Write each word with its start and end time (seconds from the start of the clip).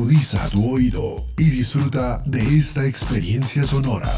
Agudiza 0.00 0.48
tu 0.48 0.76
oído 0.76 1.26
y 1.36 1.50
disfruta 1.50 2.22
de 2.24 2.40
esta 2.56 2.86
experiencia 2.86 3.64
sonora. 3.64 4.08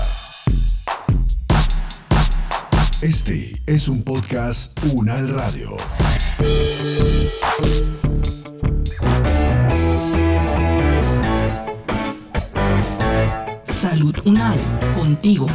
Este 3.00 3.60
es 3.66 3.88
un 3.88 4.04
podcast 4.04 4.78
Unal 4.92 5.34
Radio. 5.34 5.76
Salud 13.68 14.14
Unal, 14.24 14.60
contigo. 14.94 15.48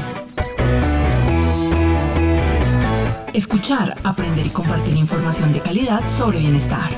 Escuchar, 3.31 3.95
aprender 4.03 4.45
y 4.45 4.49
compartir 4.49 4.97
información 4.97 5.53
de 5.53 5.61
calidad 5.61 6.01
sobre 6.09 6.39
bienestar. 6.39 6.89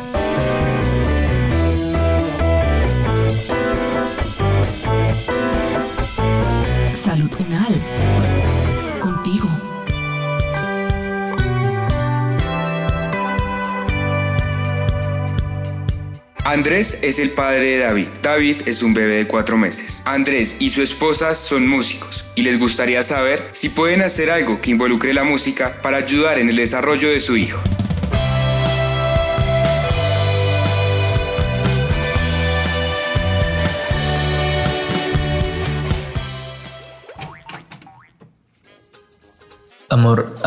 Contigo. 9.01 9.49
Andrés 16.45 17.01
es 17.03 17.17
el 17.17 17.31
padre 17.31 17.63
de 17.63 17.77
David. 17.79 18.07
David 18.21 18.61
es 18.67 18.83
un 18.83 18.93
bebé 18.93 19.15
de 19.15 19.27
cuatro 19.27 19.57
meses. 19.57 20.03
Andrés 20.05 20.57
y 20.59 20.69
su 20.69 20.83
esposa 20.83 21.33
son 21.33 21.67
músicos 21.67 22.25
y 22.35 22.43
les 22.43 22.59
gustaría 22.59 23.01
saber 23.01 23.43
si 23.51 23.69
pueden 23.69 24.03
hacer 24.03 24.29
algo 24.29 24.61
que 24.61 24.69
involucre 24.69 25.11
la 25.15 25.23
música 25.23 25.81
para 25.81 25.97
ayudar 25.97 26.37
en 26.37 26.50
el 26.50 26.55
desarrollo 26.55 27.09
de 27.09 27.19
su 27.19 27.36
hijo. 27.36 27.59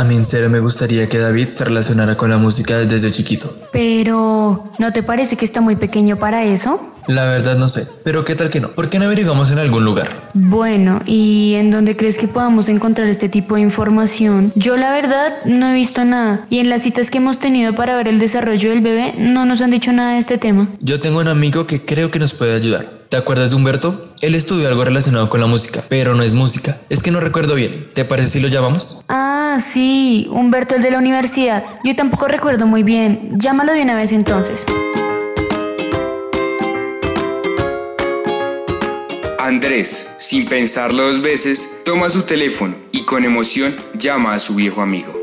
A 0.03 0.05
mí 0.05 0.17
en 0.17 0.25
serio 0.25 0.51
me 0.51 0.59
gustaría 0.59 1.09
que 1.09 1.19
David 1.19 1.49
se 1.51 1.65
relacionara 1.65 2.17
con 2.17 2.29
la 2.29 2.37
música 2.37 2.77
desde 2.79 3.09
chiquito. 3.13 3.49
Pero, 3.71 4.73
¿no 4.81 4.93
te 4.93 5.05
parece 5.05 5.37
que 5.37 5.45
está 5.45 5.61
muy 5.61 5.77
pequeño 5.77 6.17
para 6.17 6.43
eso? 6.43 6.89
La 7.07 7.27
verdad 7.27 7.57
no 7.57 7.69
sé, 7.69 7.87
pero 8.03 8.25
¿qué 8.25 8.35
tal 8.35 8.51
que 8.51 8.61
no? 8.61 8.69
¿Por 8.73 8.91
qué 8.91 8.99
no 8.99 9.05
averiguamos 9.05 9.53
en 9.53 9.59
algún 9.59 9.85
lugar? 9.85 10.09
Bueno, 10.35 11.01
¿y 11.07 11.55
en 11.55 11.71
dónde 11.71 11.97
crees 11.97 12.19
que 12.19 12.27
podamos 12.27 12.69
encontrar 12.69 13.07
este 13.09 13.29
tipo 13.29 13.55
de 13.55 13.61
información? 13.61 14.53
Yo 14.57 14.77
la 14.77 14.91
verdad 14.91 15.35
no 15.45 15.71
he 15.71 15.75
visto 15.75 16.05
nada 16.05 16.47
y 16.51 16.59
en 16.59 16.69
las 16.69 16.83
citas 16.83 17.11
que 17.11 17.19
hemos 17.19 17.39
tenido 17.39 17.73
para 17.75 17.97
ver 17.97 18.09
el 18.09 18.19
desarrollo 18.19 18.71
del 18.71 18.81
bebé 18.81 19.15
no 19.19 19.47
nos 19.47 19.61
han 19.61 19.71
dicho 19.71 19.93
nada 19.93 20.15
de 20.15 20.19
este 20.19 20.37
tema. 20.37 20.69
Yo 20.81 20.99
tengo 20.99 21.21
un 21.21 21.29
amigo 21.29 21.67
que 21.67 21.85
creo 21.85 22.11
que 22.11 22.19
nos 22.19 22.35
puede 22.35 22.55
ayudar. 22.57 23.03
¿Te 23.09 23.17
acuerdas 23.17 23.51
de 23.51 23.57
Humberto? 23.57 24.09
Él 24.23 24.37
estudió 24.37 24.69
algo 24.69 24.85
relacionado 24.85 25.29
con 25.29 25.41
la 25.41 25.49
música, 25.49 25.83
pero 25.89 26.15
no 26.15 26.23
es 26.23 26.35
música. 26.35 26.77
Es 26.89 27.03
que 27.03 27.11
no 27.11 27.19
recuerdo 27.19 27.57
bien. 27.57 27.91
¿Te 27.93 28.05
parece 28.05 28.31
si 28.31 28.41
lo 28.41 28.47
llamamos? 28.47 29.05
Ah, 29.09 29.59
sí, 29.61 30.29
Humberto 30.31 30.77
el 30.77 30.83
de 30.83 30.93
la 30.93 30.99
universidad. 30.99 31.65
Yo 31.83 31.97
tampoco 31.97 32.29
recuerdo 32.29 32.65
muy 32.65 32.85
bien. 32.85 33.33
Llámalo 33.33 33.73
de 33.73 33.83
una 33.83 33.97
vez 33.97 34.13
entonces. 34.13 34.65
Andrés, 39.41 40.15
sin 40.21 40.47
pensarlo 40.47 41.03
dos 41.03 41.21
veces, 41.21 41.83
toma 41.85 42.09
su 42.09 42.23
teléfono 42.23 42.77
y 42.93 43.03
con 43.03 43.25
emoción 43.25 43.75
llama 43.99 44.35
a 44.35 44.39
su 44.39 44.55
viejo 44.55 44.83
amigo. 44.83 45.22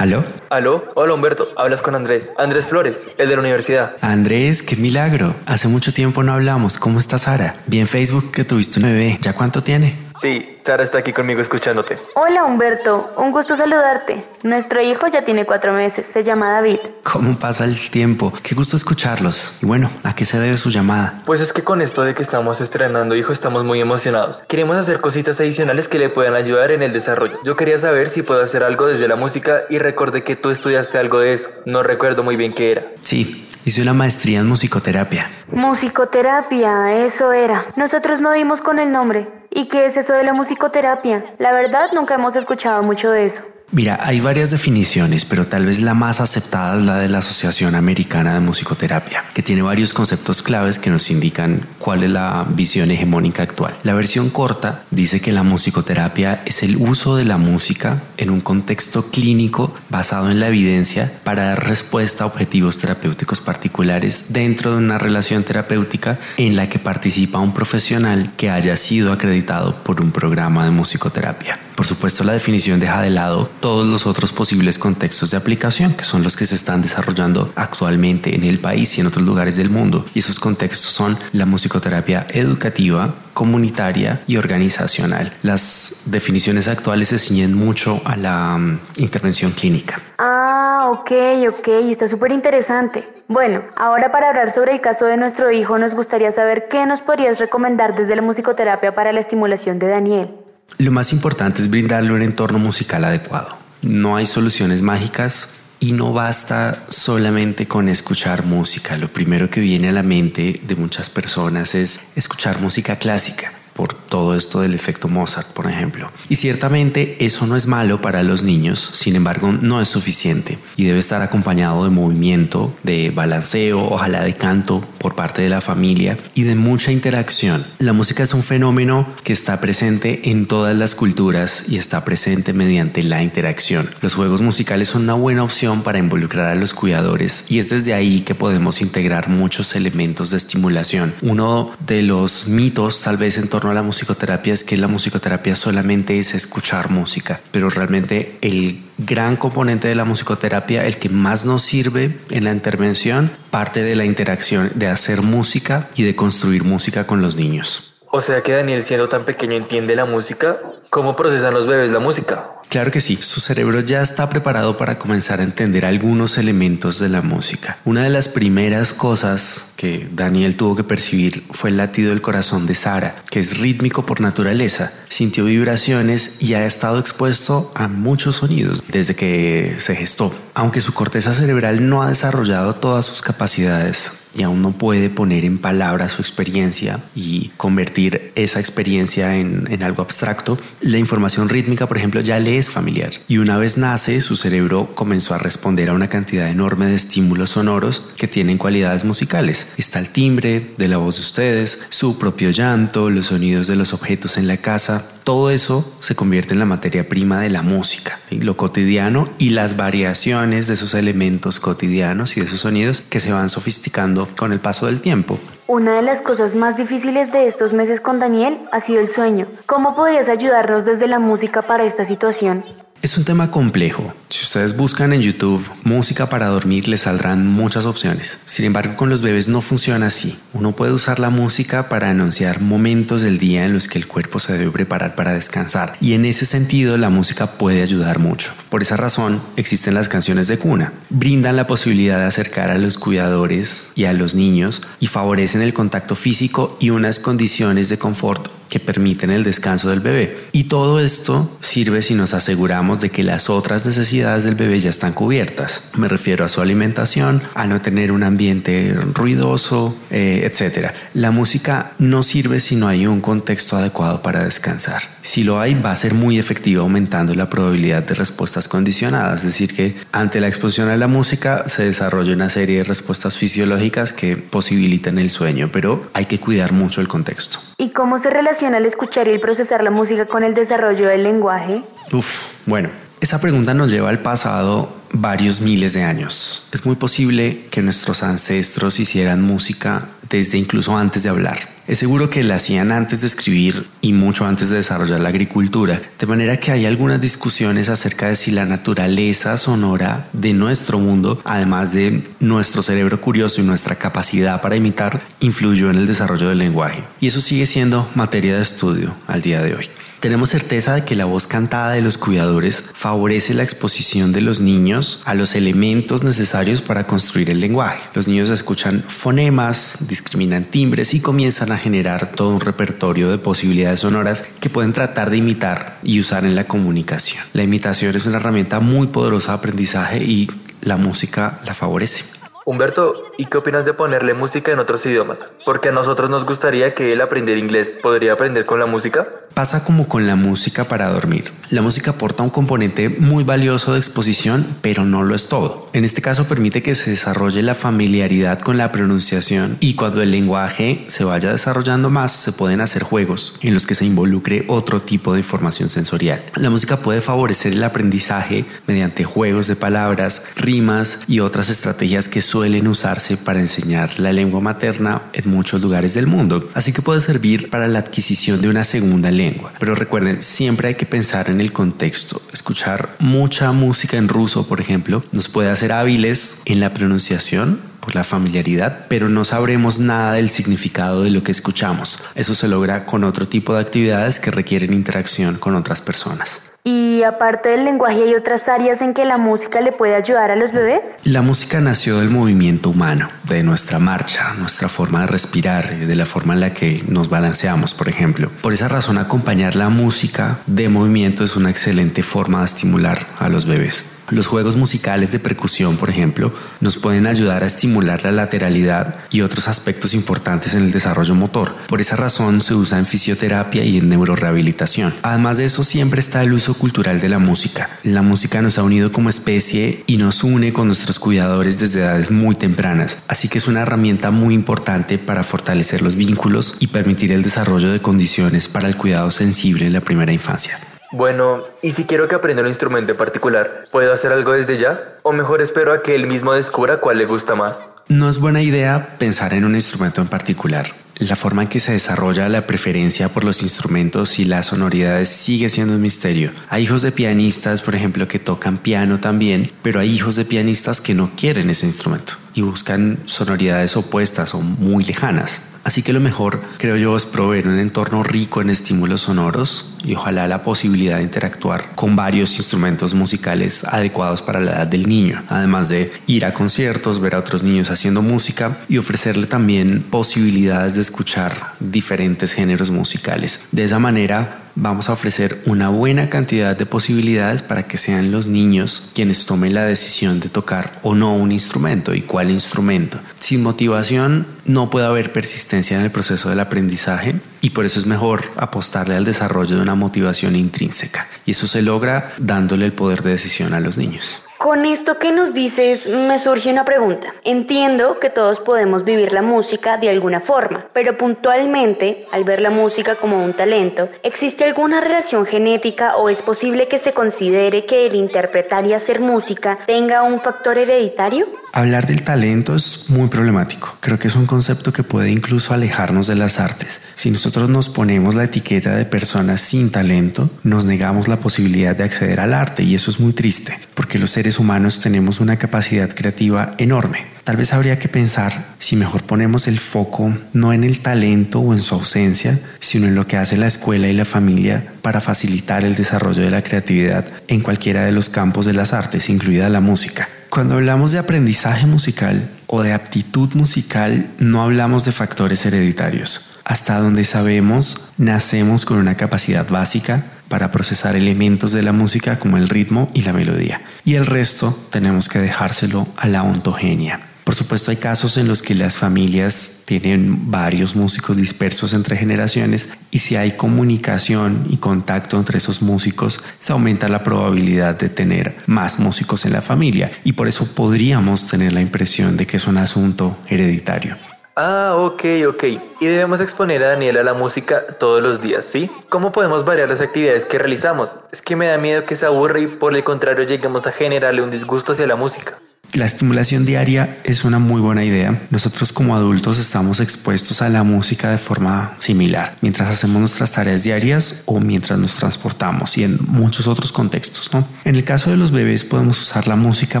¿Aló? 0.06 0.22
Aló, 0.48 0.84
hola 0.94 1.14
Humberto, 1.14 1.48
hablas 1.56 1.82
con 1.82 1.96
Andrés. 1.96 2.32
Andrés 2.38 2.68
Flores, 2.68 3.08
el 3.18 3.28
de 3.28 3.34
la 3.34 3.40
universidad. 3.40 3.96
Andrés, 4.00 4.62
qué 4.62 4.76
milagro. 4.76 5.34
Hace 5.44 5.66
mucho 5.66 5.92
tiempo 5.92 6.22
no 6.22 6.32
hablamos. 6.34 6.78
¿Cómo 6.78 7.00
está 7.00 7.18
Sara? 7.18 7.56
Vi 7.66 7.80
en 7.80 7.88
Facebook 7.88 8.30
que 8.30 8.44
tuviste 8.44 8.78
un 8.78 8.86
bebé. 8.86 9.18
¿Ya 9.20 9.32
cuánto 9.32 9.64
tiene? 9.64 9.96
Sí, 10.14 10.54
Sara 10.56 10.84
está 10.84 10.98
aquí 10.98 11.12
conmigo 11.12 11.40
escuchándote. 11.40 11.98
Hola 12.14 12.44
Humberto, 12.44 13.12
un 13.18 13.32
gusto 13.32 13.56
saludarte. 13.56 14.24
Nuestro 14.42 14.80
hijo 14.80 15.08
ya 15.08 15.22
tiene 15.22 15.44
cuatro 15.44 15.72
meses, 15.72 16.06
se 16.06 16.22
llama 16.22 16.52
David. 16.52 16.78
¿Cómo 17.02 17.36
pasa 17.36 17.64
el 17.64 17.78
tiempo? 17.90 18.32
Qué 18.42 18.54
gusto 18.54 18.76
escucharlos. 18.76 19.58
Y 19.62 19.66
bueno, 19.66 19.90
¿a 20.04 20.14
qué 20.14 20.24
se 20.24 20.38
debe 20.38 20.56
su 20.56 20.70
llamada? 20.70 21.20
Pues 21.26 21.40
es 21.40 21.52
que 21.52 21.64
con 21.64 21.82
esto 21.82 22.02
de 22.04 22.14
que 22.14 22.22
estamos 22.22 22.60
estrenando 22.60 23.16
hijo 23.16 23.32
estamos 23.32 23.64
muy 23.64 23.80
emocionados. 23.80 24.42
Queremos 24.48 24.76
hacer 24.76 25.00
cositas 25.00 25.40
adicionales 25.40 25.88
que 25.88 25.98
le 25.98 26.08
puedan 26.08 26.34
ayudar 26.34 26.70
en 26.70 26.82
el 26.82 26.92
desarrollo. 26.92 27.40
Yo 27.44 27.56
quería 27.56 27.78
saber 27.78 28.08
si 28.08 28.22
puedo 28.22 28.42
hacer 28.42 28.62
algo 28.62 28.86
desde 28.86 29.08
la 29.08 29.16
música 29.16 29.64
y 29.68 29.78
recordé 29.78 30.22
que 30.22 30.35
tú 30.36 30.50
estudiaste 30.50 30.98
algo 30.98 31.18
de 31.20 31.32
eso. 31.32 31.48
No 31.66 31.82
recuerdo 31.82 32.22
muy 32.22 32.36
bien 32.36 32.54
qué 32.54 32.72
era. 32.72 32.86
Sí, 33.00 33.48
hice 33.64 33.82
una 33.82 33.94
maestría 33.94 34.40
en 34.40 34.46
musicoterapia. 34.46 35.28
Musicoterapia, 35.50 37.04
eso 37.04 37.32
era. 37.32 37.66
Nosotros 37.76 38.20
no 38.20 38.32
dimos 38.32 38.60
con 38.60 38.78
el 38.78 38.92
nombre. 38.92 39.28
¿Y 39.50 39.68
qué 39.68 39.86
es 39.86 39.96
eso 39.96 40.12
de 40.12 40.24
la 40.24 40.34
musicoterapia? 40.34 41.34
La 41.38 41.52
verdad, 41.52 41.88
nunca 41.94 42.14
hemos 42.14 42.36
escuchado 42.36 42.82
mucho 42.82 43.10
de 43.10 43.24
eso. 43.24 43.42
Mira, 43.72 43.98
hay 44.00 44.20
varias 44.20 44.52
definiciones, 44.52 45.24
pero 45.24 45.48
tal 45.48 45.66
vez 45.66 45.80
la 45.80 45.92
más 45.92 46.20
aceptada 46.20 46.78
es 46.78 46.84
la 46.84 46.98
de 46.98 47.08
la 47.08 47.18
Asociación 47.18 47.74
Americana 47.74 48.32
de 48.32 48.40
Musicoterapia, 48.40 49.24
que 49.34 49.42
tiene 49.42 49.62
varios 49.62 49.92
conceptos 49.92 50.40
claves 50.40 50.78
que 50.78 50.88
nos 50.88 51.10
indican 51.10 51.66
cuál 51.78 52.04
es 52.04 52.10
la 52.10 52.46
visión 52.48 52.92
hegemónica 52.92 53.42
actual. 53.42 53.76
La 53.82 53.94
versión 53.94 54.30
corta 54.30 54.84
dice 54.92 55.20
que 55.20 55.32
la 55.32 55.42
musicoterapia 55.42 56.42
es 56.44 56.62
el 56.62 56.76
uso 56.76 57.16
de 57.16 57.24
la 57.24 57.38
música 57.38 58.02
en 58.18 58.30
un 58.30 58.40
contexto 58.40 59.10
clínico 59.10 59.74
basado 59.90 60.30
en 60.30 60.38
la 60.38 60.48
evidencia 60.48 61.12
para 61.24 61.46
dar 61.48 61.68
respuesta 61.68 62.22
a 62.22 62.28
objetivos 62.28 62.78
terapéuticos 62.78 63.40
particulares 63.40 64.26
dentro 64.30 64.70
de 64.72 64.78
una 64.78 64.96
relación 64.96 65.42
terapéutica 65.42 66.18
en 66.36 66.54
la 66.54 66.68
que 66.68 66.78
participa 66.78 67.40
un 67.40 67.52
profesional 67.52 68.30
que 68.36 68.48
haya 68.48 68.76
sido 68.76 69.12
acreditado 69.12 69.74
por 69.82 70.00
un 70.00 70.12
programa 70.12 70.64
de 70.64 70.70
musicoterapia. 70.70 71.58
Por 71.76 71.84
supuesto, 71.84 72.24
la 72.24 72.32
definición 72.32 72.80
deja 72.80 73.02
de 73.02 73.10
lado 73.10 73.50
todos 73.60 73.86
los 73.86 74.06
otros 74.06 74.32
posibles 74.32 74.78
contextos 74.78 75.30
de 75.30 75.36
aplicación, 75.36 75.92
que 75.92 76.04
son 76.04 76.22
los 76.22 76.34
que 76.34 76.46
se 76.46 76.54
están 76.54 76.80
desarrollando 76.80 77.52
actualmente 77.54 78.34
en 78.34 78.44
el 78.44 78.58
país 78.58 78.96
y 78.96 79.02
en 79.02 79.08
otros 79.08 79.26
lugares 79.26 79.56
del 79.56 79.68
mundo. 79.68 80.06
Y 80.14 80.20
esos 80.20 80.40
contextos 80.40 80.90
son 80.90 81.18
la 81.32 81.44
musicoterapia 81.44 82.26
educativa, 82.30 83.14
comunitaria 83.34 84.22
y 84.26 84.38
organizacional. 84.38 85.30
Las 85.42 86.04
definiciones 86.06 86.66
actuales 86.66 87.10
se 87.10 87.18
ciñen 87.18 87.54
mucho 87.54 88.00
a 88.06 88.16
la 88.16 88.54
um, 88.56 88.78
intervención 88.96 89.50
clínica. 89.50 90.00
Ah, 90.16 90.88
ok, 90.90 91.12
ok, 91.58 91.68
está 91.90 92.08
súper 92.08 92.32
interesante. 92.32 93.06
Bueno, 93.28 93.62
ahora 93.76 94.10
para 94.10 94.30
hablar 94.30 94.50
sobre 94.50 94.72
el 94.72 94.80
caso 94.80 95.04
de 95.04 95.18
nuestro 95.18 95.50
hijo, 95.50 95.76
nos 95.76 95.94
gustaría 95.94 96.32
saber 96.32 96.68
qué 96.68 96.86
nos 96.86 97.02
podrías 97.02 97.38
recomendar 97.38 97.94
desde 97.94 98.16
la 98.16 98.22
musicoterapia 98.22 98.94
para 98.94 99.12
la 99.12 99.20
estimulación 99.20 99.78
de 99.78 99.88
Daniel. 99.88 100.45
Lo 100.78 100.92
más 100.92 101.12
importante 101.12 101.62
es 101.62 101.70
brindarle 101.70 102.12
un 102.12 102.22
entorno 102.22 102.58
musical 102.58 103.04
adecuado. 103.04 103.56
No 103.82 104.16
hay 104.16 104.26
soluciones 104.26 104.82
mágicas 104.82 105.54
y 105.80 105.92
no 105.92 106.12
basta 106.12 106.84
solamente 106.88 107.66
con 107.66 107.88
escuchar 107.88 108.44
música. 108.44 108.96
Lo 108.96 109.08
primero 109.08 109.50
que 109.50 109.60
viene 109.60 109.88
a 109.88 109.92
la 109.92 110.02
mente 110.02 110.60
de 110.66 110.76
muchas 110.76 111.10
personas 111.10 111.74
es 111.74 112.08
escuchar 112.16 112.60
música 112.60 112.96
clásica 112.96 113.52
por 113.76 113.94
todo 113.94 114.34
esto 114.34 114.60
del 114.60 114.74
efecto 114.74 115.08
Mozart, 115.08 115.48
por 115.48 115.70
ejemplo. 115.70 116.10
Y 116.28 116.36
ciertamente 116.36 117.16
eso 117.24 117.46
no 117.46 117.56
es 117.56 117.66
malo 117.66 118.00
para 118.00 118.22
los 118.22 118.42
niños, 118.42 118.80
sin 118.80 119.16
embargo 119.16 119.52
no 119.52 119.80
es 119.80 119.88
suficiente 119.88 120.58
y 120.76 120.84
debe 120.84 120.98
estar 120.98 121.22
acompañado 121.22 121.84
de 121.84 121.90
movimiento, 121.90 122.74
de 122.82 123.10
balanceo, 123.10 123.82
ojalá 123.82 124.22
de 124.22 124.34
canto 124.34 124.82
por 124.98 125.14
parte 125.14 125.42
de 125.42 125.48
la 125.48 125.60
familia 125.60 126.16
y 126.34 126.42
de 126.42 126.54
mucha 126.54 126.92
interacción. 126.92 127.64
La 127.78 127.92
música 127.92 128.22
es 128.22 128.34
un 128.34 128.42
fenómeno 128.42 129.06
que 129.22 129.32
está 129.32 129.60
presente 129.60 130.30
en 130.30 130.46
todas 130.46 130.76
las 130.76 130.94
culturas 130.94 131.68
y 131.68 131.76
está 131.76 132.04
presente 132.04 132.52
mediante 132.52 133.02
la 133.02 133.22
interacción. 133.22 133.88
Los 134.00 134.14
juegos 134.14 134.40
musicales 134.40 134.88
son 134.88 135.02
una 135.02 135.14
buena 135.14 135.44
opción 135.44 135.82
para 135.82 135.98
involucrar 135.98 136.46
a 136.46 136.54
los 136.54 136.74
cuidadores 136.74 137.50
y 137.50 137.58
es 137.58 137.70
desde 137.70 137.94
ahí 137.94 138.20
que 138.20 138.34
podemos 138.34 138.80
integrar 138.80 139.28
muchos 139.28 139.76
elementos 139.76 140.30
de 140.30 140.38
estimulación. 140.38 141.14
Uno 141.22 141.70
de 141.86 142.02
los 142.02 142.48
mitos 142.48 143.02
tal 143.02 143.16
vez 143.16 143.38
en 143.38 143.48
torno 143.48 143.65
a 143.70 143.74
la 143.74 143.82
musicoterapia 143.82 144.54
es 144.54 144.64
que 144.64 144.76
la 144.76 144.88
musicoterapia 144.88 145.56
solamente 145.56 146.18
es 146.18 146.34
escuchar 146.34 146.90
música, 146.90 147.40
pero 147.50 147.68
realmente 147.68 148.36
el 148.40 148.82
gran 148.98 149.36
componente 149.36 149.88
de 149.88 149.94
la 149.94 150.04
musicoterapia, 150.04 150.86
el 150.86 150.96
que 150.98 151.08
más 151.08 151.44
nos 151.44 151.62
sirve 151.62 152.16
en 152.30 152.44
la 152.44 152.52
intervención, 152.52 153.30
parte 153.50 153.82
de 153.82 153.96
la 153.96 154.04
interacción 154.04 154.70
de 154.74 154.88
hacer 154.88 155.22
música 155.22 155.88
y 155.94 156.04
de 156.04 156.16
construir 156.16 156.64
música 156.64 157.06
con 157.06 157.22
los 157.22 157.36
niños. 157.36 157.94
O 158.10 158.20
sea 158.20 158.42
que 158.42 158.52
Daniel 158.52 158.82
siendo 158.82 159.08
tan 159.08 159.24
pequeño 159.24 159.54
entiende 159.54 159.94
la 159.94 160.06
música. 160.06 160.58
¿Cómo 160.90 161.16
procesan 161.16 161.52
los 161.52 161.66
bebés 161.66 161.90
la 161.90 161.98
música? 161.98 162.55
Claro 162.68 162.90
que 162.90 163.00
sí, 163.00 163.16
su 163.16 163.40
cerebro 163.40 163.80
ya 163.80 164.02
está 164.02 164.28
preparado 164.28 164.76
para 164.76 164.98
comenzar 164.98 165.40
a 165.40 165.44
entender 165.44 165.84
algunos 165.84 166.36
elementos 166.36 166.98
de 166.98 167.08
la 167.08 167.22
música. 167.22 167.78
Una 167.84 168.02
de 168.02 168.10
las 168.10 168.28
primeras 168.28 168.92
cosas 168.92 169.72
que 169.76 170.08
Daniel 170.12 170.56
tuvo 170.56 170.76
que 170.76 170.84
percibir 170.84 171.44
fue 171.52 171.70
el 171.70 171.76
latido 171.76 172.10
del 172.10 172.20
corazón 172.20 172.66
de 172.66 172.74
Sara, 172.74 173.14
que 173.30 173.40
es 173.40 173.60
rítmico 173.60 174.04
por 174.04 174.20
naturaleza. 174.20 174.92
Sintió 175.08 175.44
vibraciones 175.44 176.42
y 176.42 176.54
ha 176.54 176.66
estado 176.66 176.98
expuesto 176.98 177.72
a 177.74 177.88
muchos 177.88 178.36
sonidos 178.36 178.82
desde 178.88 179.14
que 179.14 179.76
se 179.78 179.94
gestó. 179.94 180.34
Aunque 180.54 180.80
su 180.80 180.92
corteza 180.92 181.34
cerebral 181.34 181.88
no 181.88 182.02
ha 182.02 182.08
desarrollado 182.08 182.74
todas 182.74 183.06
sus 183.06 183.22
capacidades, 183.22 184.25
y 184.36 184.42
aún 184.42 184.62
no 184.62 184.72
puede 184.72 185.10
poner 185.10 185.44
en 185.44 185.58
palabras 185.58 186.12
su 186.12 186.22
experiencia 186.22 187.00
y 187.14 187.50
convertir 187.56 188.32
esa 188.34 188.60
experiencia 188.60 189.36
en, 189.36 189.66
en, 189.70 189.82
algo 189.82 190.02
abstracto, 190.02 190.58
la 190.80 190.98
información 190.98 191.48
rítmica, 191.48 191.86
por 191.86 191.96
ejemplo, 191.96 192.20
ya 192.20 192.38
le 192.38 192.58
es 192.58 192.70
familiar. 192.70 193.10
Y 193.28 193.38
una 193.38 193.56
vez 193.56 193.78
nace, 193.78 194.20
su 194.20 194.36
cerebro 194.36 194.90
comenzó 194.94 195.34
a 195.34 195.38
responder 195.38 195.88
a 195.88 195.94
una 195.94 196.08
cantidad 196.08 196.48
enorme 196.48 196.86
de 196.86 196.94
estímulos 196.94 197.50
sonoros 197.50 198.10
que 198.16 198.28
tienen 198.28 198.58
cualidades 198.58 199.04
musicales. 199.04 199.74
Está 199.78 199.98
el 199.98 200.10
timbre 200.10 200.74
de 200.76 200.88
la 200.88 200.98
voz 200.98 201.16
de 201.16 201.22
ustedes, 201.22 201.86
su 201.88 202.18
propio 202.18 202.50
llanto, 202.50 203.10
los 203.10 203.26
sonidos 203.26 203.66
de 203.66 203.76
los 203.76 203.92
objetos 203.92 204.36
en 204.36 204.46
la 204.46 204.58
casa, 204.58 205.15
todo 205.26 205.50
eso 205.50 205.84
se 205.98 206.14
convierte 206.14 206.52
en 206.52 206.60
la 206.60 206.66
materia 206.66 207.08
prima 207.08 207.40
de 207.40 207.50
la 207.50 207.62
música, 207.62 208.16
lo 208.30 208.56
cotidiano 208.56 209.28
y 209.38 209.48
las 209.48 209.76
variaciones 209.76 210.68
de 210.68 210.74
esos 210.74 210.94
elementos 210.94 211.58
cotidianos 211.58 212.36
y 212.36 212.40
de 212.40 212.46
esos 212.46 212.60
sonidos 212.60 213.00
que 213.00 213.18
se 213.18 213.32
van 213.32 213.48
sofisticando 213.48 214.28
con 214.36 214.52
el 214.52 214.60
paso 214.60 214.86
del 214.86 215.00
tiempo. 215.00 215.40
Una 215.66 215.96
de 215.96 216.02
las 216.02 216.20
cosas 216.20 216.54
más 216.54 216.76
difíciles 216.76 217.32
de 217.32 217.46
estos 217.46 217.72
meses 217.72 218.00
con 218.00 218.20
Daniel 218.20 218.68
ha 218.70 218.78
sido 218.78 219.00
el 219.00 219.08
sueño. 219.08 219.48
¿Cómo 219.66 219.96
podrías 219.96 220.28
ayudarnos 220.28 220.84
desde 220.84 221.08
la 221.08 221.18
música 221.18 221.62
para 221.62 221.82
esta 221.82 222.04
situación? 222.04 222.64
Es 223.02 223.18
un 223.18 223.24
tema 223.24 223.50
complejo. 223.50 224.12
Si 224.30 224.42
ustedes 224.42 224.76
buscan 224.76 225.12
en 225.12 225.20
YouTube 225.20 225.64
música 225.84 226.28
para 226.28 226.46
dormir, 226.46 226.88
les 226.88 227.02
saldrán 227.02 227.46
muchas 227.46 227.86
opciones. 227.86 228.42
Sin 228.46 228.64
embargo, 228.64 228.96
con 228.96 229.10
los 229.10 229.22
bebés 229.22 229.48
no 229.48 229.60
funciona 229.60 230.06
así. 230.06 230.36
Uno 230.54 230.74
puede 230.74 230.92
usar 230.92 231.20
la 231.20 231.30
música 231.30 231.88
para 231.88 232.10
anunciar 232.10 232.60
momentos 232.60 233.22
del 233.22 233.38
día 233.38 233.64
en 233.64 233.74
los 233.74 233.86
que 233.86 233.98
el 233.98 234.08
cuerpo 234.08 234.40
se 234.40 234.56
debe 234.56 234.70
preparar 234.70 235.14
para 235.14 235.34
descansar. 235.34 235.96
Y 236.00 236.14
en 236.14 236.24
ese 236.24 236.46
sentido, 236.46 236.96
la 236.96 237.10
música 237.10 237.46
puede 237.52 237.82
ayudar 237.82 238.18
mucho. 238.18 238.52
Por 238.70 238.82
esa 238.82 238.96
razón, 238.96 239.40
existen 239.56 239.94
las 239.94 240.08
canciones 240.08 240.48
de 240.48 240.58
cuna. 240.58 240.92
Brindan 241.10 241.56
la 241.56 241.66
posibilidad 241.66 242.18
de 242.18 242.24
acercar 242.24 242.70
a 242.70 242.78
los 242.78 242.98
cuidadores 242.98 243.90
y 243.94 244.06
a 244.06 244.14
los 244.14 244.34
niños 244.34 244.82
y 245.00 245.06
favorecen 245.06 245.62
el 245.62 245.74
contacto 245.74 246.14
físico 246.14 246.76
y 246.80 246.90
unas 246.90 247.20
condiciones 247.20 247.88
de 247.88 247.98
confort 247.98 248.48
que 248.68 248.80
permiten 248.80 249.30
el 249.30 249.44
descanso 249.44 249.88
del 249.90 250.00
bebé. 250.00 250.36
Y 250.52 250.64
todo 250.64 251.00
esto 251.00 251.56
sirve 251.60 252.02
si 252.02 252.14
nos 252.14 252.34
aseguramos 252.34 253.00
de 253.00 253.10
que 253.10 253.22
las 253.22 253.50
otras 253.50 253.86
necesidades 253.86 254.44
del 254.44 254.54
bebé 254.54 254.80
ya 254.80 254.90
están 254.90 255.12
cubiertas. 255.12 255.90
Me 255.96 256.08
refiero 256.08 256.44
a 256.44 256.48
su 256.48 256.60
alimentación, 256.60 257.42
a 257.54 257.66
no 257.66 257.80
tener 257.80 258.12
un 258.12 258.22
ambiente 258.22 258.94
ruidoso, 259.14 259.96
eh, 260.10 260.42
etc. 260.44 260.92
La 261.14 261.30
música 261.30 261.92
no 261.98 262.22
sirve 262.22 262.60
si 262.60 262.76
no 262.76 262.88
hay 262.88 263.06
un 263.06 263.20
contexto 263.20 263.76
adecuado 263.76 264.22
para 264.22 264.44
descansar. 264.44 265.02
Si 265.22 265.44
lo 265.44 265.60
hay, 265.60 265.74
va 265.74 265.92
a 265.92 265.96
ser 265.96 266.14
muy 266.14 266.38
efectivo 266.38 266.82
aumentando 266.82 267.34
la 267.34 267.50
probabilidad 267.50 268.02
de 268.02 268.14
respuestas 268.14 268.68
condicionadas, 268.68 269.40
es 269.40 269.46
decir, 269.46 269.74
que 269.74 269.96
ante 270.12 270.40
la 270.40 270.48
exposición 270.48 270.88
a 270.88 270.96
la 270.96 271.08
música 271.08 271.68
se 271.68 271.84
desarrolla 271.84 272.32
una 272.32 272.48
serie 272.48 272.78
de 272.78 272.84
respuestas 272.84 273.36
fisiológicas 273.36 274.12
que 274.12 274.36
posibilitan 274.36 275.18
el 275.18 275.30
sueño, 275.30 275.70
pero 275.72 276.08
hay 276.14 276.26
que 276.26 276.38
cuidar 276.40 276.72
mucho 276.72 277.00
el 277.00 277.08
contexto. 277.08 277.58
¿Y 277.78 277.90
cómo 277.90 278.18
se 278.18 278.30
relaciona 278.30 278.55
el 278.62 278.86
escuchar 278.86 279.28
y 279.28 279.32
el 279.32 279.40
procesar 279.40 279.82
la 279.82 279.90
música 279.90 280.26
con 280.26 280.42
el 280.42 280.54
desarrollo 280.54 281.08
del 281.08 281.22
lenguaje? 281.22 281.84
Uf, 282.12 282.62
bueno, 282.66 282.88
esa 283.26 283.40
pregunta 283.40 283.74
nos 283.74 283.90
lleva 283.90 284.08
al 284.08 284.20
pasado 284.20 284.88
varios 285.12 285.60
miles 285.60 285.94
de 285.94 286.04
años. 286.04 286.68
Es 286.70 286.86
muy 286.86 286.94
posible 286.94 287.66
que 287.72 287.82
nuestros 287.82 288.22
ancestros 288.22 289.00
hicieran 289.00 289.42
música 289.42 290.06
desde 290.30 290.58
incluso 290.58 290.96
antes 290.96 291.24
de 291.24 291.30
hablar. 291.30 291.58
Es 291.88 291.98
seguro 291.98 292.30
que 292.30 292.44
la 292.44 292.54
hacían 292.54 292.92
antes 292.92 293.22
de 293.22 293.26
escribir 293.26 293.84
y 294.00 294.12
mucho 294.12 294.46
antes 294.46 294.70
de 294.70 294.76
desarrollar 294.76 295.18
la 295.18 295.30
agricultura, 295.30 296.00
de 296.20 296.26
manera 296.26 296.60
que 296.60 296.70
hay 296.70 296.86
algunas 296.86 297.20
discusiones 297.20 297.88
acerca 297.88 298.28
de 298.28 298.36
si 298.36 298.52
la 298.52 298.64
naturaleza 298.64 299.58
sonora 299.58 300.28
de 300.32 300.52
nuestro 300.52 301.00
mundo, 301.00 301.40
además 301.44 301.92
de 301.94 302.22
nuestro 302.38 302.80
cerebro 302.80 303.20
curioso 303.20 303.60
y 303.60 303.64
nuestra 303.64 303.96
capacidad 303.96 304.60
para 304.60 304.76
imitar, 304.76 305.20
influyó 305.40 305.90
en 305.90 305.98
el 305.98 306.06
desarrollo 306.06 306.48
del 306.48 306.58
lenguaje. 306.58 307.02
Y 307.20 307.26
eso 307.26 307.40
sigue 307.40 307.66
siendo 307.66 308.08
materia 308.14 308.54
de 308.54 308.62
estudio 308.62 309.16
al 309.26 309.42
día 309.42 309.62
de 309.62 309.74
hoy. 309.74 309.90
Tenemos 310.26 310.50
certeza 310.50 310.92
de 310.92 311.04
que 311.04 311.14
la 311.14 311.24
voz 311.24 311.46
cantada 311.46 311.92
de 311.92 312.02
los 312.02 312.18
cuidadores 312.18 312.90
favorece 312.92 313.54
la 313.54 313.62
exposición 313.62 314.32
de 314.32 314.40
los 314.40 314.58
niños 314.58 315.22
a 315.24 315.34
los 315.34 315.54
elementos 315.54 316.24
necesarios 316.24 316.82
para 316.82 317.06
construir 317.06 317.48
el 317.48 317.60
lenguaje. 317.60 318.00
Los 318.12 318.26
niños 318.26 318.50
escuchan 318.50 319.04
fonemas, 319.06 320.08
discriminan 320.08 320.64
timbres 320.64 321.14
y 321.14 321.22
comienzan 321.22 321.70
a 321.70 321.78
generar 321.78 322.32
todo 322.32 322.48
un 322.48 322.60
repertorio 322.60 323.30
de 323.30 323.38
posibilidades 323.38 324.00
sonoras 324.00 324.48
que 324.58 324.68
pueden 324.68 324.92
tratar 324.92 325.30
de 325.30 325.36
imitar 325.36 325.96
y 326.02 326.18
usar 326.18 326.44
en 326.44 326.56
la 326.56 326.66
comunicación. 326.66 327.44
La 327.52 327.62
imitación 327.62 328.16
es 328.16 328.26
una 328.26 328.38
herramienta 328.38 328.80
muy 328.80 329.06
poderosa 329.06 329.52
de 329.52 329.58
aprendizaje 329.58 330.24
y 330.24 330.50
la 330.80 330.96
música 330.96 331.60
la 331.64 331.72
favorece. 331.72 332.36
Humberto, 332.64 333.25
¿y 333.38 333.46
qué 333.46 333.58
opinas 333.58 333.84
de 333.84 333.94
ponerle 333.94 334.34
música 334.34 334.72
en 334.72 334.78
otros 334.78 335.04
idiomas? 335.06 335.46
Porque 335.64 335.90
a 335.90 335.92
nosotros 335.92 336.30
nos 336.30 336.44
gustaría 336.44 336.94
que 336.94 337.12
él 337.12 337.20
aprendiera 337.20 337.60
inglés. 337.60 337.98
¿Podría 338.02 338.32
aprender 338.32 338.66
con 338.66 338.80
la 338.80 338.86
música? 338.86 339.26
Pasa 339.54 339.84
como 339.84 340.06
con 340.08 340.26
la 340.26 340.36
música 340.36 340.84
para 340.84 341.08
dormir. 341.08 341.50
La 341.70 341.80
música 341.82 342.12
aporta 342.12 342.42
un 342.42 342.50
componente 342.50 343.08
muy 343.08 343.42
valioso 343.42 343.92
de 343.92 343.98
exposición, 343.98 344.66
pero 344.82 345.04
no 345.04 345.22
lo 345.22 345.34
es 345.34 345.48
todo. 345.48 345.88
En 345.92 346.04
este 346.04 346.20
caso 346.20 346.46
permite 346.46 346.82
que 346.82 346.94
se 346.94 347.10
desarrolle 347.10 347.62
la 347.62 347.74
familiaridad 347.74 348.60
con 348.60 348.76
la 348.76 348.92
pronunciación 348.92 349.76
y 349.80 349.94
cuando 349.94 350.20
el 350.20 350.30
lenguaje 350.30 351.06
se 351.08 351.24
vaya 351.24 351.52
desarrollando 351.52 352.10
más, 352.10 352.32
se 352.32 352.52
pueden 352.52 352.80
hacer 352.82 353.02
juegos 353.02 353.58
en 353.62 353.72
los 353.72 353.86
que 353.86 353.94
se 353.94 354.04
involucre 354.04 354.64
otro 354.68 355.00
tipo 355.00 355.32
de 355.32 355.40
información 355.40 355.88
sensorial. 355.88 356.42
La 356.56 356.70
música 356.70 356.98
puede 356.98 357.20
favorecer 357.20 357.72
el 357.72 357.82
aprendizaje 357.82 358.66
mediante 358.86 359.24
juegos 359.24 359.66
de 359.66 359.76
palabras, 359.76 360.48
rimas 360.56 361.24
y 361.28 361.40
otras 361.40 361.70
estrategias 361.70 362.28
que 362.28 362.42
suelen 362.42 362.86
usarse 362.88 363.25
para 363.36 363.60
enseñar 363.60 364.20
la 364.20 364.32
lengua 364.32 364.60
materna 364.60 365.22
en 365.32 365.50
muchos 365.50 365.80
lugares 365.80 366.14
del 366.14 366.26
mundo, 366.26 366.68
así 366.74 366.92
que 366.92 367.02
puede 367.02 367.20
servir 367.20 367.70
para 367.70 367.88
la 367.88 367.98
adquisición 367.98 368.60
de 368.60 368.68
una 368.68 368.84
segunda 368.84 369.30
lengua. 369.30 369.72
Pero 369.80 369.94
recuerden, 369.94 370.40
siempre 370.40 370.88
hay 370.88 370.94
que 370.94 371.06
pensar 371.06 371.50
en 371.50 371.60
el 371.60 371.72
contexto. 371.72 372.40
Escuchar 372.52 373.08
mucha 373.18 373.72
música 373.72 374.16
en 374.16 374.28
ruso, 374.28 374.68
por 374.68 374.80
ejemplo, 374.80 375.24
nos 375.32 375.48
puede 375.48 375.70
hacer 375.70 375.92
hábiles 375.92 376.62
en 376.66 376.80
la 376.80 376.92
pronunciación 376.94 377.80
por 378.06 378.14
la 378.14 378.22
familiaridad, 378.22 379.06
pero 379.08 379.28
no 379.28 379.44
sabremos 379.44 379.98
nada 379.98 380.34
del 380.34 380.48
significado 380.48 381.24
de 381.24 381.30
lo 381.30 381.42
que 381.42 381.50
escuchamos. 381.50 382.20
Eso 382.36 382.54
se 382.54 382.68
logra 382.68 383.04
con 383.04 383.24
otro 383.24 383.48
tipo 383.48 383.74
de 383.74 383.80
actividades 383.80 384.38
que 384.38 384.52
requieren 384.52 384.92
interacción 384.92 385.56
con 385.56 385.74
otras 385.74 386.00
personas. 386.02 386.65
Y 386.88 387.24
aparte 387.24 387.70
del 387.70 387.84
lenguaje, 387.84 388.22
¿hay 388.22 388.34
otras 388.36 388.68
áreas 388.68 389.00
en 389.00 389.12
que 389.12 389.24
la 389.24 389.38
música 389.38 389.80
le 389.80 389.90
puede 389.90 390.14
ayudar 390.14 390.52
a 390.52 390.54
los 390.54 390.70
bebés? 390.70 391.16
La 391.24 391.42
música 391.42 391.80
nació 391.80 392.20
del 392.20 392.30
movimiento 392.30 392.90
humano, 392.90 393.28
de 393.42 393.64
nuestra 393.64 393.98
marcha, 393.98 394.54
nuestra 394.60 394.88
forma 394.88 395.22
de 395.22 395.26
respirar, 395.26 395.96
de 395.96 396.14
la 396.14 396.26
forma 396.26 396.54
en 396.54 396.60
la 396.60 396.72
que 396.72 397.02
nos 397.08 397.28
balanceamos, 397.28 397.92
por 397.92 398.08
ejemplo. 398.08 398.52
Por 398.62 398.72
esa 398.72 398.86
razón, 398.86 399.18
acompañar 399.18 399.74
la 399.74 399.88
música 399.88 400.58
de 400.68 400.88
movimiento 400.88 401.42
es 401.42 401.56
una 401.56 401.70
excelente 401.70 402.22
forma 402.22 402.60
de 402.60 402.66
estimular 402.66 403.26
a 403.40 403.48
los 403.48 403.66
bebés. 403.66 404.15
Los 404.30 404.48
juegos 404.48 404.76
musicales 404.76 405.30
de 405.30 405.38
percusión, 405.38 405.96
por 405.96 406.10
ejemplo, 406.10 406.52
nos 406.80 406.96
pueden 406.96 407.26
ayudar 407.26 407.62
a 407.62 407.66
estimular 407.66 408.24
la 408.24 408.32
lateralidad 408.32 409.16
y 409.30 409.42
otros 409.42 409.68
aspectos 409.68 410.14
importantes 410.14 410.74
en 410.74 410.82
el 410.82 410.90
desarrollo 410.90 411.34
motor. 411.34 411.74
Por 411.86 412.00
esa 412.00 412.16
razón 412.16 412.60
se 412.60 412.74
usa 412.74 412.98
en 412.98 413.06
fisioterapia 413.06 413.84
y 413.84 413.98
en 413.98 414.08
neurorehabilitación. 414.08 415.14
Además 415.22 415.58
de 415.58 415.66
eso, 415.66 415.84
siempre 415.84 416.20
está 416.20 416.42
el 416.42 416.52
uso 416.52 416.74
cultural 416.74 417.20
de 417.20 417.28
la 417.28 417.38
música. 417.38 417.88
La 418.02 418.22
música 418.22 418.62
nos 418.62 418.78
ha 418.78 418.82
unido 418.82 419.12
como 419.12 419.30
especie 419.30 420.02
y 420.06 420.16
nos 420.16 420.42
une 420.42 420.72
con 420.72 420.88
nuestros 420.88 421.18
cuidadores 421.18 421.78
desde 421.78 422.00
edades 422.00 422.30
muy 422.30 422.54
tempranas, 422.56 423.18
así 423.28 423.48
que 423.48 423.58
es 423.58 423.68
una 423.68 423.82
herramienta 423.82 424.30
muy 424.30 424.54
importante 424.54 425.18
para 425.18 425.44
fortalecer 425.44 426.02
los 426.02 426.16
vínculos 426.16 426.78
y 426.80 426.88
permitir 426.88 427.32
el 427.32 427.42
desarrollo 427.42 427.90
de 427.90 428.00
condiciones 428.00 428.68
para 428.68 428.88
el 428.88 428.96
cuidado 428.96 429.30
sensible 429.30 429.86
en 429.86 429.92
la 429.92 430.00
primera 430.00 430.32
infancia. 430.32 430.78
Bueno, 431.16 431.64
¿y 431.80 431.92
si 431.92 432.04
quiero 432.04 432.28
que 432.28 432.34
aprenda 432.34 432.60
un 432.60 432.68
instrumento 432.68 433.12
en 433.12 433.16
particular, 433.16 433.88
puedo 433.90 434.12
hacer 434.12 434.32
algo 434.32 434.52
desde 434.52 434.76
ya? 434.76 435.16
¿O 435.22 435.32
mejor 435.32 435.62
espero 435.62 435.94
a 435.94 436.02
que 436.02 436.14
él 436.14 436.26
mismo 436.26 436.52
descubra 436.52 436.98
cuál 436.98 437.16
le 437.16 437.24
gusta 437.24 437.54
más? 437.54 437.96
No 438.08 438.28
es 438.28 438.38
buena 438.38 438.60
idea 438.60 439.16
pensar 439.18 439.54
en 439.54 439.64
un 439.64 439.74
instrumento 439.74 440.20
en 440.20 440.28
particular. 440.28 440.88
La 441.18 441.34
forma 441.34 441.62
en 441.62 441.68
que 441.68 441.80
se 441.80 441.92
desarrolla 441.92 442.50
la 442.50 442.66
preferencia 442.66 443.30
por 443.30 443.44
los 443.44 443.62
instrumentos 443.62 444.38
y 444.38 444.44
las 444.44 444.66
sonoridades 444.66 445.30
sigue 445.30 445.70
siendo 445.70 445.94
un 445.94 446.02
misterio. 446.02 446.50
Hay 446.68 446.82
hijos 446.82 447.00
de 447.00 447.12
pianistas, 447.12 447.80
por 447.80 447.94
ejemplo, 447.94 448.28
que 448.28 448.38
tocan 448.38 448.76
piano 448.76 449.18
también, 449.18 449.70
pero 449.80 450.00
hay 450.00 450.14
hijos 450.14 450.36
de 450.36 450.44
pianistas 450.44 451.00
que 451.00 451.14
no 451.14 451.30
quieren 451.34 451.70
ese 451.70 451.86
instrumento 451.86 452.34
y 452.52 452.60
buscan 452.60 453.16
sonoridades 453.24 453.96
opuestas 453.96 454.54
o 454.54 454.60
muy 454.60 455.02
lejanas. 455.02 455.70
Así 455.86 456.02
que 456.02 456.12
lo 456.12 456.18
mejor, 456.18 456.60
creo 456.78 456.96
yo, 456.96 457.16
es 457.16 457.26
proveer 457.26 457.68
un 457.68 457.78
entorno 457.78 458.24
rico 458.24 458.60
en 458.60 458.70
estímulos 458.70 459.20
sonoros 459.20 459.94
y 460.02 460.16
ojalá 460.16 460.48
la 460.48 460.64
posibilidad 460.64 461.18
de 461.18 461.22
interactuar 461.22 461.94
con 461.94 462.16
varios 462.16 462.58
instrumentos 462.58 463.14
musicales 463.14 463.84
adecuados 463.84 464.42
para 464.42 464.58
la 464.58 464.72
edad 464.72 464.86
del 464.88 465.08
niño, 465.08 465.44
además 465.48 465.88
de 465.88 466.12
ir 466.26 466.44
a 466.44 466.52
conciertos, 466.52 467.20
ver 467.20 467.36
a 467.36 467.38
otros 467.38 467.62
niños 467.62 467.92
haciendo 467.92 468.20
música 468.20 468.76
y 468.88 468.98
ofrecerle 468.98 469.46
también 469.46 470.02
posibilidades 470.02 470.96
de 470.96 471.02
escuchar 471.02 471.74
diferentes 471.78 472.52
géneros 472.52 472.90
musicales. 472.90 473.66
De 473.70 473.84
esa 473.84 474.00
manera 474.00 474.65
vamos 474.76 475.08
a 475.08 475.14
ofrecer 475.14 475.60
una 475.66 475.88
buena 475.88 476.28
cantidad 476.30 476.76
de 476.76 476.86
posibilidades 476.86 477.62
para 477.62 477.84
que 477.84 477.98
sean 477.98 478.30
los 478.30 478.46
niños 478.46 479.10
quienes 479.14 479.46
tomen 479.46 479.74
la 479.74 479.84
decisión 479.84 480.38
de 480.38 480.48
tocar 480.48 481.00
o 481.02 481.14
no 481.14 481.34
un 481.34 481.50
instrumento 481.50 482.14
y 482.14 482.20
cuál 482.20 482.50
instrumento. 482.50 483.18
Sin 483.38 483.62
motivación 483.62 484.46
no 484.64 484.90
puede 484.90 485.06
haber 485.06 485.32
persistencia 485.32 485.98
en 485.98 486.04
el 486.04 486.10
proceso 486.10 486.50
del 486.50 486.60
aprendizaje 486.60 487.34
y 487.60 487.70
por 487.70 487.86
eso 487.86 487.98
es 487.98 488.06
mejor 488.06 488.44
apostarle 488.56 489.16
al 489.16 489.24
desarrollo 489.24 489.76
de 489.76 489.82
una 489.82 489.94
motivación 489.94 490.54
intrínseca 490.54 491.26
y 491.46 491.52
eso 491.52 491.66
se 491.66 491.82
logra 491.82 492.32
dándole 492.38 492.84
el 492.84 492.92
poder 492.92 493.22
de 493.22 493.30
decisión 493.30 493.74
a 493.74 493.80
los 493.80 493.96
niños. 493.96 494.45
Con 494.66 494.84
esto 494.84 495.16
que 495.20 495.30
nos 495.30 495.54
dices 495.54 496.08
me 496.08 496.40
surge 496.40 496.72
una 496.72 496.84
pregunta. 496.84 497.32
Entiendo 497.44 498.18
que 498.18 498.30
todos 498.30 498.58
podemos 498.58 499.04
vivir 499.04 499.32
la 499.32 499.40
música 499.40 499.96
de 499.96 500.10
alguna 500.10 500.40
forma, 500.40 500.88
pero 500.92 501.16
puntualmente, 501.16 502.26
al 502.32 502.42
ver 502.42 502.60
la 502.60 502.70
música 502.70 503.14
como 503.14 503.44
un 503.44 503.54
talento, 503.54 504.08
¿existe 504.24 504.64
alguna 504.64 505.00
relación 505.00 505.46
genética 505.46 506.16
o 506.16 506.28
es 506.28 506.42
posible 506.42 506.88
que 506.88 506.98
se 506.98 507.12
considere 507.12 507.86
que 507.86 508.08
el 508.08 508.16
interpretar 508.16 508.84
y 508.88 508.92
hacer 508.92 509.20
música 509.20 509.78
tenga 509.86 510.24
un 510.24 510.40
factor 510.40 510.78
hereditario? 510.78 511.46
Hablar 511.72 512.06
del 512.06 512.24
talento 512.24 512.74
es 512.74 513.10
muy 513.10 513.28
problemático. 513.28 513.96
Creo 514.00 514.18
que 514.18 514.26
es 514.26 514.34
un 514.34 514.46
concepto 514.46 514.92
que 514.92 515.04
puede 515.04 515.30
incluso 515.30 515.74
alejarnos 515.74 516.26
de 516.26 516.34
las 516.34 516.58
artes. 516.58 517.10
Si 517.14 517.30
nosotros 517.30 517.68
nos 517.68 517.88
ponemos 517.88 518.34
la 518.34 518.44
etiqueta 518.44 518.96
de 518.96 519.04
personas 519.04 519.60
sin 519.60 519.92
talento, 519.92 520.50
nos 520.64 520.86
negamos 520.86 521.28
la 521.28 521.36
posibilidad 521.36 521.94
de 521.94 522.02
acceder 522.02 522.40
al 522.40 522.52
arte 522.52 522.82
y 522.82 522.96
eso 522.96 523.12
es 523.12 523.20
muy 523.20 523.32
triste, 523.32 523.78
porque 523.94 524.18
los 524.18 524.32
seres 524.32 524.55
humanos 524.60 525.00
tenemos 525.00 525.40
una 525.40 525.56
capacidad 525.56 526.10
creativa 526.10 526.74
enorme. 526.78 527.26
Tal 527.44 527.56
vez 527.56 527.72
habría 527.72 527.98
que 527.98 528.08
pensar 528.08 528.52
si 528.78 528.96
mejor 528.96 529.22
ponemos 529.22 529.68
el 529.68 529.78
foco 529.78 530.36
no 530.52 530.72
en 530.72 530.82
el 530.82 530.98
talento 530.98 531.60
o 531.60 531.72
en 531.72 531.80
su 531.80 531.94
ausencia, 531.94 532.58
sino 532.80 533.06
en 533.06 533.14
lo 533.14 533.26
que 533.26 533.36
hace 533.36 533.56
la 533.56 533.68
escuela 533.68 534.08
y 534.08 534.12
la 534.12 534.24
familia 534.24 534.84
para 535.02 535.20
facilitar 535.20 535.84
el 535.84 535.94
desarrollo 535.94 536.42
de 536.42 536.50
la 536.50 536.62
creatividad 536.62 537.24
en 537.48 537.60
cualquiera 537.60 538.04
de 538.04 538.12
los 538.12 538.28
campos 538.28 538.66
de 538.66 538.72
las 538.72 538.92
artes, 538.92 539.30
incluida 539.30 539.68
la 539.68 539.80
música. 539.80 540.28
Cuando 540.50 540.74
hablamos 540.74 541.12
de 541.12 541.18
aprendizaje 541.18 541.86
musical 541.86 542.48
o 542.66 542.82
de 542.82 542.92
aptitud 542.92 543.52
musical, 543.54 544.26
no 544.38 544.62
hablamos 544.62 545.04
de 545.04 545.12
factores 545.12 545.64
hereditarios. 545.66 546.58
Hasta 546.64 546.98
donde 546.98 547.24
sabemos, 547.24 548.12
nacemos 548.18 548.84
con 548.84 548.98
una 548.98 549.16
capacidad 549.16 549.68
básica 549.68 550.24
para 550.48 550.70
procesar 550.72 551.16
elementos 551.16 551.72
de 551.72 551.82
la 551.82 551.92
música 551.92 552.38
como 552.38 552.56
el 552.56 552.68
ritmo 552.68 553.10
y 553.14 553.22
la 553.22 553.32
melodía. 553.32 553.80
Y 554.04 554.14
el 554.14 554.26
resto 554.26 554.76
tenemos 554.90 555.28
que 555.28 555.38
dejárselo 555.38 556.06
a 556.16 556.28
la 556.28 556.42
ontogenia. 556.42 557.20
Por 557.46 557.54
supuesto 557.54 557.92
hay 557.92 557.98
casos 557.98 558.38
en 558.38 558.48
los 558.48 558.60
que 558.60 558.74
las 558.74 558.96
familias 558.96 559.82
tienen 559.84 560.50
varios 560.50 560.96
músicos 560.96 561.36
dispersos 561.36 561.94
entre 561.94 562.16
generaciones 562.16 562.98
y 563.12 563.20
si 563.20 563.36
hay 563.36 563.52
comunicación 563.52 564.66
y 564.68 564.78
contacto 564.78 565.38
entre 565.38 565.58
esos 565.58 565.80
músicos 565.80 566.42
se 566.58 566.72
aumenta 566.72 567.08
la 567.08 567.22
probabilidad 567.22 567.96
de 567.96 568.08
tener 568.08 568.56
más 568.66 568.98
músicos 568.98 569.44
en 569.44 569.52
la 569.52 569.62
familia 569.62 570.10
y 570.24 570.32
por 570.32 570.48
eso 570.48 570.74
podríamos 570.74 571.46
tener 571.46 571.72
la 571.72 571.80
impresión 571.80 572.36
de 572.36 572.48
que 572.48 572.56
es 572.56 572.66
un 572.66 572.78
asunto 572.78 573.38
hereditario. 573.48 574.16
Ah, 574.58 574.94
ok, 574.96 575.22
ok. 575.48 575.64
Y 576.00 576.06
debemos 576.06 576.40
exponer 576.40 576.82
a 576.82 576.88
Daniel 576.88 577.18
a 577.18 577.22
la 577.22 577.34
música 577.34 577.86
todos 577.98 578.22
los 578.22 578.40
días, 578.40 578.64
¿sí? 578.64 578.90
¿Cómo 579.10 579.30
podemos 579.30 579.66
variar 579.66 579.90
las 579.90 580.00
actividades 580.00 580.46
que 580.46 580.58
realizamos? 580.58 581.18
Es 581.30 581.42
que 581.42 581.56
me 581.56 581.66
da 581.66 581.76
miedo 581.76 582.06
que 582.06 582.16
se 582.16 582.24
aburre 582.24 582.62
y 582.62 582.66
por 582.66 582.96
el 582.96 583.04
contrario 583.04 583.44
lleguemos 583.44 583.86
a 583.86 583.92
generarle 583.92 584.40
un 584.40 584.50
disgusto 584.50 584.92
hacia 584.92 585.06
la 585.06 585.16
música. 585.16 585.58
La 585.96 586.04
estimulación 586.04 586.66
diaria 586.66 587.16
es 587.24 587.46
una 587.46 587.58
muy 587.58 587.80
buena 587.80 588.04
idea. 588.04 588.38
Nosotros 588.50 588.92
como 588.92 589.16
adultos 589.16 589.58
estamos 589.58 590.00
expuestos 590.00 590.60
a 590.60 590.68
la 590.68 590.82
música 590.82 591.30
de 591.30 591.38
forma 591.38 591.94
similar 591.96 592.54
mientras 592.60 592.90
hacemos 592.90 593.18
nuestras 593.18 593.52
tareas 593.52 593.84
diarias 593.84 594.42
o 594.44 594.60
mientras 594.60 594.98
nos 594.98 595.14
transportamos 595.14 595.96
y 595.96 596.04
en 596.04 596.18
muchos 596.28 596.66
otros 596.66 596.92
contextos. 596.92 597.50
En 597.86 597.96
el 597.96 598.04
caso 598.04 598.30
de 598.30 598.36
los 598.36 598.50
bebés 598.50 598.84
podemos 598.84 599.18
usar 599.22 599.48
la 599.48 599.56
música 599.56 600.00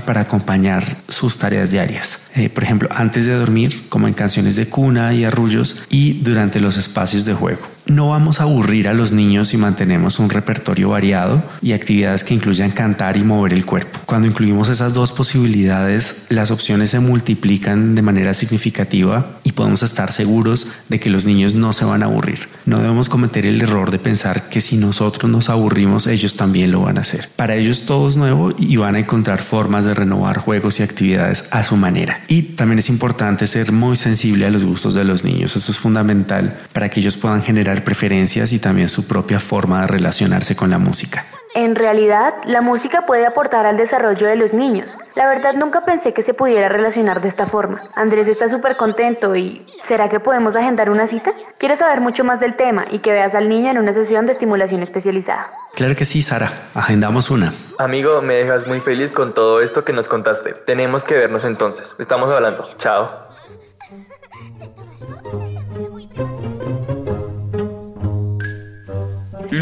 para 0.00 0.20
acompañar 0.20 0.98
sus 1.08 1.38
tareas 1.38 1.70
diarias. 1.70 2.28
Eh, 2.34 2.50
por 2.50 2.62
ejemplo, 2.62 2.90
antes 2.92 3.24
de 3.24 3.32
dormir, 3.32 3.88
como 3.88 4.06
en 4.06 4.12
canciones 4.12 4.56
de 4.56 4.68
cuna 4.68 5.14
y 5.14 5.24
arrullos 5.24 5.86
y 5.88 6.20
durante 6.20 6.60
los 6.60 6.76
espacios 6.76 7.24
de 7.24 7.32
juego. 7.32 7.75
No 7.86 8.08
vamos 8.08 8.40
a 8.40 8.42
aburrir 8.42 8.88
a 8.88 8.94
los 8.94 9.12
niños 9.12 9.48
si 9.48 9.58
mantenemos 9.58 10.18
un 10.18 10.28
repertorio 10.28 10.88
variado 10.88 11.40
y 11.62 11.72
actividades 11.72 12.24
que 12.24 12.34
incluyan 12.34 12.72
cantar 12.72 13.16
y 13.16 13.22
mover 13.22 13.52
el 13.52 13.64
cuerpo. 13.64 14.00
Cuando 14.06 14.26
incluimos 14.26 14.68
esas 14.68 14.92
dos 14.92 15.12
posibilidades, 15.12 16.26
las 16.28 16.50
opciones 16.50 16.90
se 16.90 16.98
multiplican 16.98 17.94
de 17.94 18.02
manera 18.02 18.34
significativa 18.34 19.24
y 19.44 19.52
podemos 19.52 19.84
estar 19.84 20.10
seguros 20.10 20.72
de 20.88 20.98
que 20.98 21.10
los 21.10 21.26
niños 21.26 21.54
no 21.54 21.72
se 21.72 21.84
van 21.84 22.02
a 22.02 22.06
aburrir. 22.06 22.40
No 22.64 22.80
debemos 22.80 23.08
cometer 23.08 23.46
el 23.46 23.62
error 23.62 23.92
de 23.92 24.00
pensar 24.00 24.48
que 24.48 24.60
si 24.60 24.78
nosotros 24.78 25.30
nos 25.30 25.48
aburrimos, 25.48 26.08
ellos 26.08 26.34
también 26.34 26.72
lo 26.72 26.80
van 26.80 26.98
a 26.98 27.02
hacer. 27.02 27.28
Para 27.36 27.54
ellos 27.54 27.82
todo 27.86 28.08
es 28.08 28.16
nuevo 28.16 28.52
y 28.58 28.76
van 28.78 28.96
a 28.96 28.98
encontrar 28.98 29.38
formas 29.38 29.84
de 29.84 29.94
renovar 29.94 30.38
juegos 30.38 30.80
y 30.80 30.82
actividades 30.82 31.50
a 31.52 31.62
su 31.62 31.76
manera. 31.76 32.20
Y 32.26 32.42
también 32.42 32.80
es 32.80 32.88
importante 32.88 33.46
ser 33.46 33.70
muy 33.70 33.94
sensible 33.94 34.44
a 34.44 34.50
los 34.50 34.64
gustos 34.64 34.94
de 34.94 35.04
los 35.04 35.24
niños. 35.24 35.54
Eso 35.54 35.70
es 35.70 35.78
fundamental 35.78 36.58
para 36.72 36.88
que 36.88 36.98
ellos 36.98 37.16
puedan 37.16 37.44
generar 37.44 37.75
preferencias 37.82 38.52
y 38.52 38.60
también 38.60 38.88
su 38.88 39.08
propia 39.08 39.40
forma 39.40 39.82
de 39.82 39.86
relacionarse 39.88 40.56
con 40.56 40.70
la 40.70 40.78
música. 40.78 41.24
En 41.56 41.74
realidad, 41.74 42.34
la 42.44 42.60
música 42.60 43.06
puede 43.06 43.24
aportar 43.24 43.64
al 43.64 43.78
desarrollo 43.78 44.26
de 44.26 44.36
los 44.36 44.52
niños. 44.52 44.98
La 45.14 45.26
verdad 45.26 45.54
nunca 45.54 45.86
pensé 45.86 46.12
que 46.12 46.20
se 46.20 46.34
pudiera 46.34 46.68
relacionar 46.68 47.22
de 47.22 47.28
esta 47.28 47.46
forma. 47.46 47.88
Andrés 47.94 48.28
está 48.28 48.46
súper 48.50 48.76
contento 48.76 49.34
y 49.34 49.66
¿será 49.80 50.10
que 50.10 50.20
podemos 50.20 50.54
agendar 50.54 50.90
una 50.90 51.06
cita? 51.06 51.32
Quiero 51.58 51.74
saber 51.74 52.02
mucho 52.02 52.24
más 52.24 52.40
del 52.40 52.56
tema 52.56 52.84
y 52.90 52.98
que 52.98 53.10
veas 53.10 53.34
al 53.34 53.48
niño 53.48 53.70
en 53.70 53.78
una 53.78 53.94
sesión 53.94 54.26
de 54.26 54.32
estimulación 54.32 54.82
especializada. 54.82 55.50
Claro 55.74 55.96
que 55.96 56.04
sí, 56.04 56.20
Sara. 56.20 56.52
Agendamos 56.74 57.30
una. 57.30 57.54
Amigo, 57.78 58.20
me 58.20 58.34
dejas 58.34 58.66
muy 58.66 58.80
feliz 58.80 59.12
con 59.12 59.32
todo 59.32 59.62
esto 59.62 59.82
que 59.82 59.94
nos 59.94 60.08
contaste. 60.08 60.52
Tenemos 60.52 61.04
que 61.04 61.14
vernos 61.14 61.44
entonces. 61.44 61.96
Estamos 61.98 62.28
hablando. 62.28 62.68
Chao. 62.76 63.25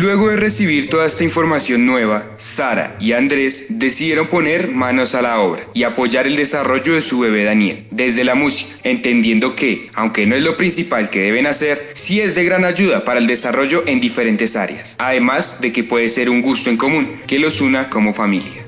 Luego 0.01 0.29
de 0.29 0.37
recibir 0.37 0.91
toda 0.91 1.07
esta 1.07 1.23
información 1.23 1.87
nueva, 1.87 2.27
Sara 2.37 2.97
y 2.99 3.13
Andrés 3.13 3.79
decidieron 3.79 4.27
poner 4.27 4.67
manos 4.67 5.15
a 5.15 5.23
la 5.23 5.39
obra 5.39 5.63
y 5.73 5.85
apoyar 5.85 6.27
el 6.27 6.35
desarrollo 6.35 6.95
de 6.95 7.01
su 7.01 7.21
bebé 7.21 7.45
Daniel 7.45 7.85
desde 7.93 8.25
la 8.25 8.35
música, 8.35 8.77
entendiendo 8.83 9.55
que, 9.55 9.87
aunque 9.95 10.27
no 10.27 10.35
es 10.35 10.43
lo 10.43 10.57
principal 10.57 11.11
que 11.11 11.21
deben 11.21 11.47
hacer, 11.47 11.93
sí 11.93 12.21
es 12.21 12.35
de 12.35 12.45
gran 12.45 12.65
ayuda 12.65 13.05
para 13.05 13.21
el 13.21 13.29
desarrollo 13.29 13.85
en 13.87 14.01
diferentes 14.01 14.57
áreas, 14.57 14.97
además 14.99 15.61
de 15.61 15.73
que 15.73 15.85
puede 15.85 16.09
ser 16.09 16.29
un 16.29 16.43
gusto 16.43 16.71
en 16.71 16.77
común 16.77 17.09
que 17.29 17.39
los 17.39 17.61
una 17.61 17.89
como 17.89 18.13
familia. 18.13 18.64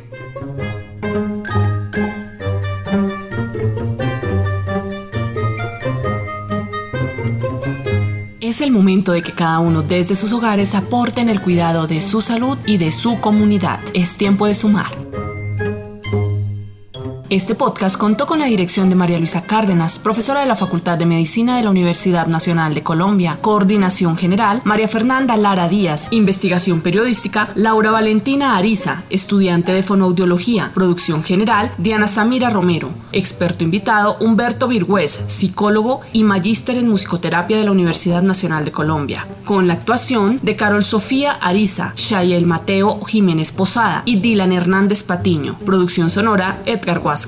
Es 8.56 8.62
el 8.62 8.70
momento 8.70 9.12
de 9.12 9.20
que 9.20 9.32
cada 9.32 9.58
uno 9.58 9.82
desde 9.82 10.14
sus 10.14 10.32
hogares 10.32 10.74
aporte 10.74 11.20
en 11.20 11.28
el 11.28 11.42
cuidado 11.42 11.86
de 11.86 12.00
su 12.00 12.22
salud 12.22 12.56
y 12.64 12.78
de 12.78 12.90
su 12.90 13.20
comunidad. 13.20 13.80
Es 13.92 14.16
tiempo 14.16 14.46
de 14.46 14.54
sumar. 14.54 14.96
Este 17.28 17.54
podcast 17.54 17.98
contó 17.98 18.26
con 18.26 18.38
la 18.38 18.46
dirección 18.46 18.88
de 18.88 18.94
María 18.94 19.18
Luisa 19.18 19.42
Cárdenas, 19.42 19.98
profesora 19.98 20.40
de 20.40 20.46
la 20.46 20.54
Facultad 20.54 20.96
de 20.96 21.04
Medicina 21.06 21.56
de 21.56 21.64
la 21.64 21.70
Universidad 21.70 22.28
Nacional 22.28 22.72
de 22.72 22.84
Colombia, 22.84 23.36
coordinación 23.42 24.16
general, 24.16 24.62
María 24.64 24.86
Fernanda 24.86 25.36
Lara 25.36 25.68
Díaz, 25.68 26.06
investigación 26.12 26.82
periodística, 26.82 27.50
Laura 27.56 27.90
Valentina 27.90 28.56
Ariza, 28.56 29.02
estudiante 29.10 29.72
de 29.72 29.82
fonoaudiología, 29.82 30.70
producción 30.72 31.24
general, 31.24 31.72
Diana 31.78 32.08
Samira 32.08 32.48
Romero, 32.48 32.90
experto 33.16 33.64
invitado, 33.64 34.16
Humberto 34.20 34.68
Virgüez, 34.68 35.24
psicólogo 35.26 36.02
y 36.12 36.22
magíster 36.22 36.78
en 36.78 36.88
musicoterapia 36.88 37.56
de 37.56 37.64
la 37.64 37.72
Universidad 37.72 38.22
Nacional 38.22 38.64
de 38.64 38.72
Colombia, 38.72 39.26
con 39.44 39.66
la 39.66 39.74
actuación 39.74 40.38
de 40.42 40.54
Carol 40.56 40.84
Sofía 40.84 41.32
Ariza, 41.32 41.92
Shayel 41.96 42.46
Mateo 42.46 43.04
Jiménez 43.04 43.50
Posada 43.50 44.02
y 44.04 44.20
Dylan 44.20 44.52
Hernández 44.52 45.02
Patiño, 45.02 45.58
producción 45.64 46.08
sonora, 46.08 46.62
Edgar 46.66 47.00
Guas. 47.00 47.26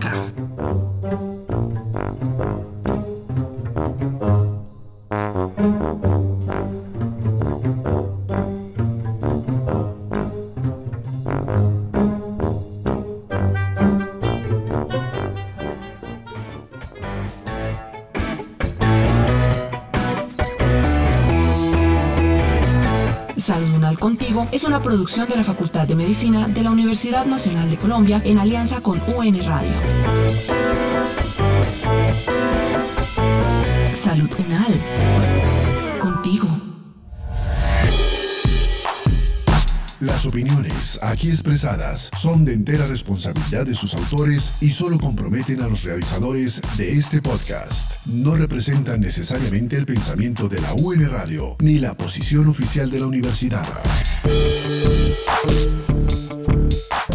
Es 24.53 24.65
una 24.65 24.83
producción 24.83 25.29
de 25.29 25.37
la 25.37 25.45
Facultad 25.45 25.87
de 25.87 25.95
Medicina 25.95 26.49
de 26.49 26.63
la 26.63 26.71
Universidad 26.71 27.27
Nacional 27.27 27.71
de 27.71 27.77
Colombia 27.77 28.21
en 28.25 28.39
alianza 28.39 28.81
con 28.81 29.01
UN 29.15 29.45
Radio. 29.47 29.73
Salud 33.95 34.31
Unal. 34.39 36.01
Contigo. 36.01 36.68
Las 40.01 40.27
opiniones 40.27 41.01
aquí 41.03 41.29
expresadas 41.29 42.11
son 42.17 42.45
de 42.45 42.53
entera 42.53 42.87
responsabilidad 42.87 43.67
de 43.67 43.75
sus 43.75 43.95
autores 43.95 44.63
y 44.63 44.71
solo 44.71 44.97
comprometen 44.97 45.61
a 45.61 45.67
los 45.67 45.83
realizadores 45.83 46.63
de 46.77 46.93
este 46.93 47.21
podcast. 47.21 48.07
No 48.07 48.37
representan 48.37 49.01
necesariamente 49.01 49.75
el 49.77 49.87
pensamiento 49.87 50.49
de 50.49 50.61
la 50.61 50.73
UN 50.75 51.11
Radio 51.11 51.57
ni 51.59 51.81
la 51.81 51.95
posición 51.95 52.47
oficial 52.47 52.93
de 52.93 53.01
la 53.01 53.07
universidad. 53.07 53.67